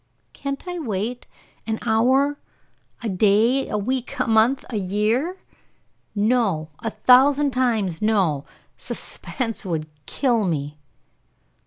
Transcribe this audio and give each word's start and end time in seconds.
"Can't 0.33 0.67
I 0.67 0.79
wait 0.79 1.27
an 1.67 1.77
hour, 1.83 2.39
a 3.03 3.07
day, 3.09 3.69
a 3.69 3.77
week, 3.77 4.15
a 4.17 4.25
month, 4.27 4.65
a 4.71 4.77
year?" 4.77 5.37
"No! 6.15 6.71
a 6.79 6.89
thousand 6.89 7.51
times 7.51 8.01
no! 8.01 8.43
Suspense 8.77 9.63
would 9.63 9.85
kill 10.07 10.43
me!" 10.43 10.79